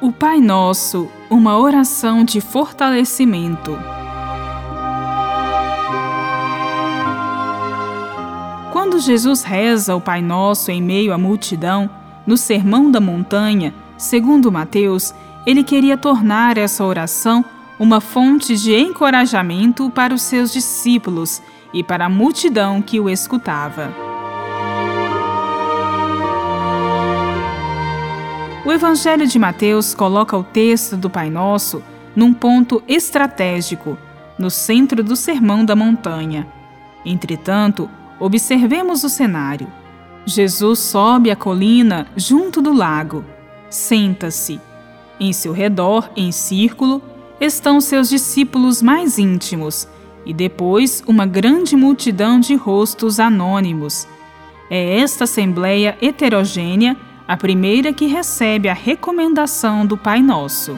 [0.00, 3.78] o Pai Nosso, uma oração de fortalecimento.
[8.72, 11.90] Quando Jesus reza o Pai Nosso em meio à multidão,
[12.26, 15.14] no Sermão da Montanha, segundo Mateus,
[15.46, 17.44] ele queria tornar essa oração
[17.78, 21.42] uma fonte de encorajamento para os seus discípulos
[21.74, 24.09] e para a multidão que o escutava.
[28.70, 31.82] O Evangelho de Mateus coloca o texto do Pai Nosso
[32.14, 33.98] num ponto estratégico,
[34.38, 36.46] no centro do Sermão da Montanha.
[37.04, 39.66] Entretanto, observemos o cenário.
[40.24, 43.24] Jesus sobe a colina junto do lago.
[43.68, 44.60] Senta-se.
[45.18, 47.02] Em seu redor, em círculo,
[47.40, 49.88] estão seus discípulos mais íntimos
[50.24, 54.06] e depois uma grande multidão de rostos anônimos.
[54.70, 56.96] É esta assembleia heterogênea
[57.30, 60.76] a primeira que recebe a recomendação do Pai Nosso.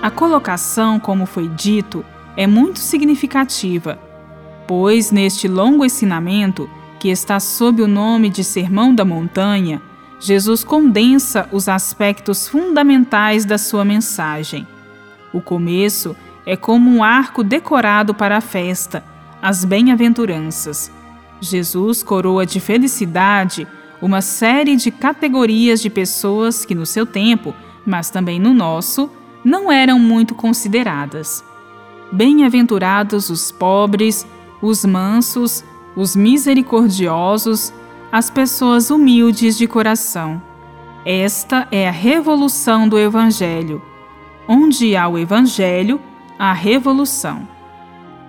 [0.00, 2.04] A colocação, como foi dito,
[2.36, 3.98] é muito significativa,
[4.64, 9.82] pois neste longo ensinamento, que está sob o nome de Sermão da Montanha,
[10.20, 14.68] Jesus condensa os aspectos fundamentais da sua mensagem.
[15.32, 16.14] O começo
[16.46, 19.02] é como um arco decorado para a festa,
[19.42, 20.92] as bem-aventuranças
[21.42, 23.66] Jesus coroa de felicidade
[24.00, 29.10] uma série de categorias de pessoas que no seu tempo, mas também no nosso,
[29.44, 31.44] não eram muito consideradas.
[32.12, 34.26] Bem-aventurados os pobres,
[34.60, 35.64] os mansos,
[35.96, 37.72] os misericordiosos,
[38.10, 40.40] as pessoas humildes de coração.
[41.04, 43.82] Esta é a revolução do Evangelho.
[44.46, 46.00] Onde há o Evangelho,
[46.38, 47.48] há revolução.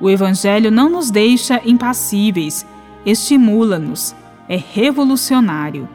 [0.00, 2.66] O Evangelho não nos deixa impassíveis,
[3.04, 4.14] estimula-nos,
[4.48, 5.88] é revolucionário.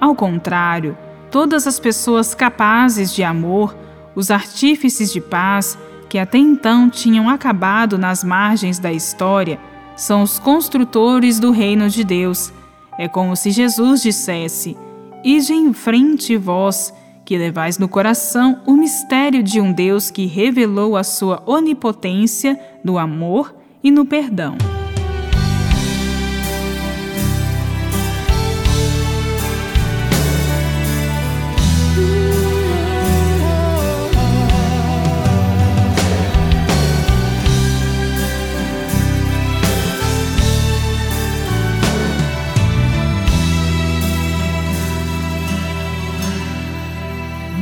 [0.00, 0.96] Ao contrário,
[1.30, 3.76] todas as pessoas capazes de amor,
[4.14, 9.58] os artífices de paz, que até então tinham acabado nas margens da história,
[9.96, 12.52] são os construtores do reino de Deus.
[12.98, 14.76] É como se Jesus dissesse:
[15.24, 16.92] Ide em frente vós,
[17.24, 22.96] que levais no coração o mistério de um Deus que revelou a sua onipotência no
[22.96, 24.56] amor e no perdão.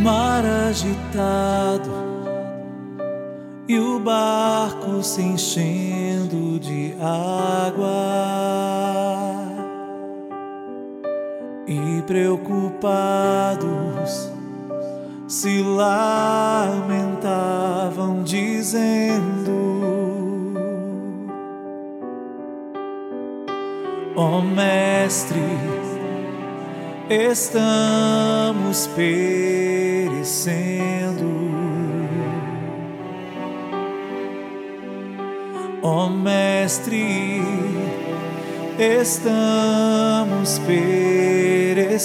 [0.07, 1.91] Mar agitado
[3.67, 7.89] e o barco se enchendo de água.
[11.67, 12.87] E preocupados
[15.27, 16.93] se lamentavam,
[18.23, 19.51] dizendo:
[24.15, 25.41] Ó oh, Mestre,
[27.09, 30.57] estamos perecendo.
[35.83, 37.41] Ó oh, Mestre,
[38.79, 41.97] estamos perecendo.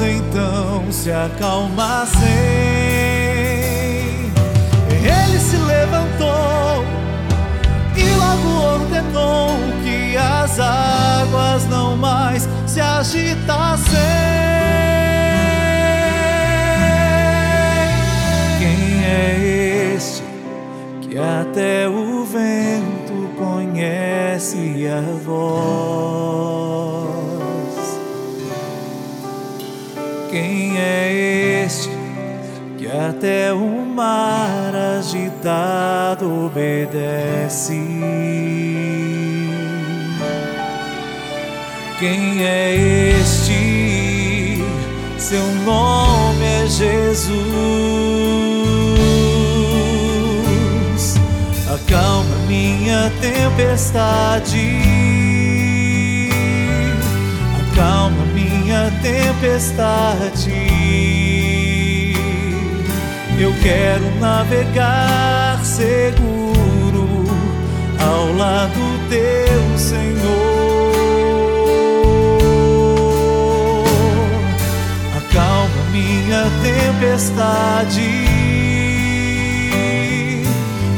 [0.00, 2.28] Então se acalmassem.
[4.90, 6.84] Ele se levantou
[7.96, 9.50] e logo ordenou
[9.82, 13.98] que as águas não mais se agitassem.
[18.58, 20.22] Quem é este
[21.00, 27.17] que até o vento conhece a voz?
[30.78, 31.90] É este
[32.78, 37.74] que até o mar agitado obedece?
[41.98, 42.74] Quem é
[43.20, 44.64] este?
[45.18, 47.38] Seu nome é Jesus.
[51.68, 54.97] Acalma minha tempestade.
[59.08, 60.52] Tempestade.
[63.38, 67.24] Eu quero navegar seguro
[67.98, 70.58] ao lado teu, Senhor.
[75.90, 78.28] minha tempestade.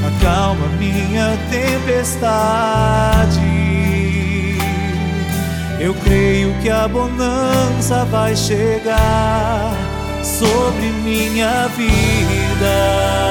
[0.07, 3.50] Acalma minha tempestade.
[5.81, 9.73] Eu creio que a bonança vai chegar
[10.23, 13.31] sobre minha vida.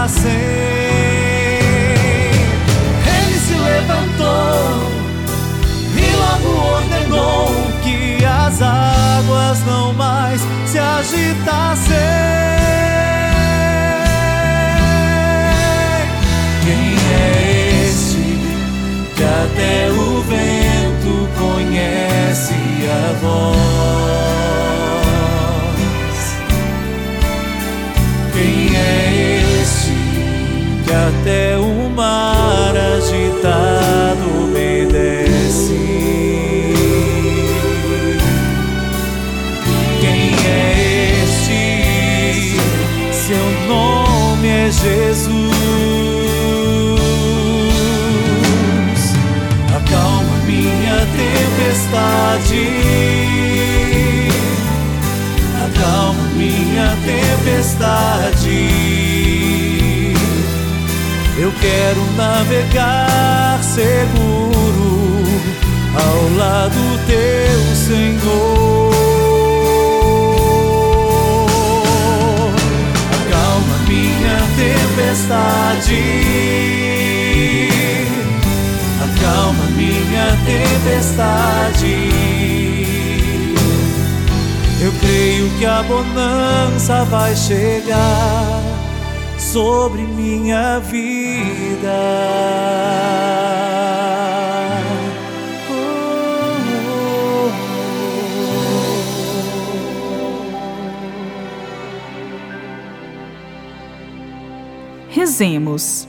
[0.00, 0.32] Acalmassem.
[3.06, 4.90] Ele se levantou
[5.96, 7.46] e logo ordenou
[7.82, 12.59] que as águas não mais se agitassem.
[61.50, 65.24] Eu quero navegar seguro
[65.96, 68.94] ao lado teu, Senhor.
[73.26, 75.98] Acalma minha tempestade.
[79.02, 81.96] Acalma minha tempestade.
[84.80, 88.69] Eu creio que a bonança vai chegar
[89.52, 91.90] sobre minha vida.
[105.08, 106.06] Rezemos.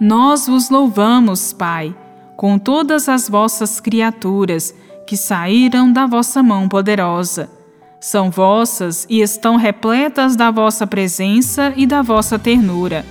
[0.00, 1.94] Nós vos louvamos, Pai,
[2.36, 4.74] com todas as vossas criaturas
[5.06, 7.61] que saíram da vossa mão poderosa
[8.02, 13.06] são vossas e estão repletas da vossa presença e da vossa ternura.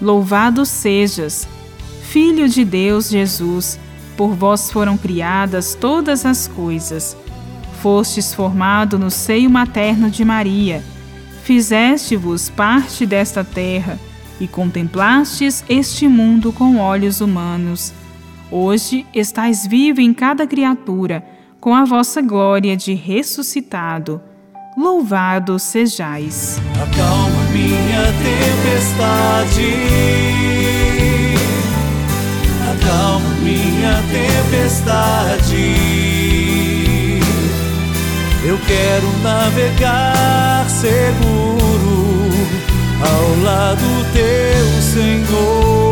[0.00, 1.46] Louvado sejas,
[2.04, 3.78] Filho de Deus Jesus,
[4.16, 7.14] por vós foram criadas todas as coisas.
[7.82, 10.82] Fostes formado no seio materno de Maria,
[11.44, 13.98] fizeste-vos parte desta terra
[14.40, 17.92] e contemplastes este mundo com olhos humanos.
[18.50, 21.31] Hoje estais vivo em cada criatura
[21.62, 24.20] com a vossa glória de ressuscitado.
[24.76, 26.60] Louvado sejais.
[26.74, 29.72] Acalma minha tempestade.
[32.72, 35.76] Acalma minha tempestade.
[38.44, 42.28] Eu quero navegar seguro
[43.00, 45.91] ao lado teu, Senhor.